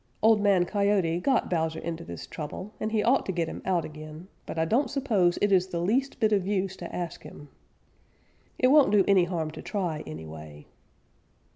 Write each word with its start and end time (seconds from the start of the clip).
Old 0.23 0.41
Man 0.41 0.65
Coyote 0.65 1.19
got 1.19 1.47
Bowser 1.47 1.77
into 1.77 2.03
this 2.03 2.25
trouble, 2.25 2.73
and 2.79 2.91
he 2.91 3.03
ought 3.03 3.23
to 3.27 3.31
get 3.31 3.47
him 3.47 3.61
out 3.65 3.85
again, 3.85 4.29
but 4.47 4.57
I 4.57 4.65
don't 4.65 4.89
suppose 4.89 5.37
it 5.43 5.51
is 5.51 5.67
the 5.67 5.79
least 5.79 6.19
bit 6.19 6.31
of 6.31 6.47
use 6.47 6.75
to 6.77 6.95
ask 6.95 7.21
him. 7.21 7.49
It 8.57 8.69
won't 8.69 8.91
do 8.91 9.05
any 9.07 9.25
harm 9.25 9.51
to 9.51 9.61
try, 9.61 10.01
anyway." 10.07 10.65